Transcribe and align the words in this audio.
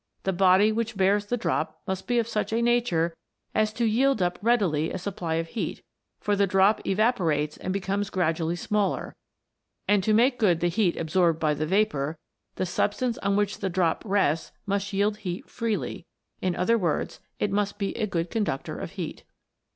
The 0.23 0.33
body 0.33 0.71
which 0.71 0.97
bears 0.97 1.27
the 1.27 1.37
drop 1.37 1.79
must 1.85 2.07
be 2.07 2.17
of 2.17 2.27
such 2.27 2.51
a 2.51 2.59
nature 2.63 3.15
as 3.53 3.71
to 3.73 3.85
yield 3.85 4.19
up 4.19 4.39
readily 4.41 4.89
a 4.91 4.97
supply 4.97 5.35
of 5.35 5.49
heat; 5.49 5.83
for 6.19 6.35
the 6.35 6.47
drop 6.47 6.81
evaporates 6.87 7.55
and 7.57 7.71
becomes 7.71 8.09
gradually 8.09 8.55
smaller, 8.55 9.15
and 9.87 10.03
to 10.03 10.11
make 10.11 10.39
good 10.39 10.59
the 10.59 10.69
heat 10.69 10.97
absorbed 10.97 11.39
by 11.39 11.53
the 11.53 11.67
vapour, 11.67 12.17
the 12.55 12.65
substance 12.65 13.19
on 13.19 13.35
which 13.35 13.59
the 13.59 13.69
drop 13.69 14.01
rests 14.03 14.51
must 14.65 14.91
yield 14.91 15.17
heat 15.17 15.47
freely; 15.47 16.07
in 16.41 16.55
other 16.55 16.79
words, 16.79 17.19
it 17.37 17.51
must 17.51 17.77
be 17.77 17.95
a 17.95 18.07
good 18.07 18.31
con 18.31 18.43
ductor 18.43 18.79
of 18.81 18.93
heat. 18.93 19.23